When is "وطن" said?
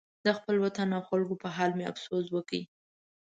0.65-0.87